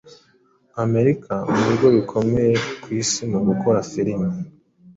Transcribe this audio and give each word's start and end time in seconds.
nka 0.71 0.81
Amerika 0.87 1.33
mu 1.51 1.61
bigo 1.69 1.87
bikomeye 1.97 2.53
ku 2.81 2.87
isi 3.01 3.21
mu 3.31 3.39
gukora 3.47 3.79
filimi 3.91 4.29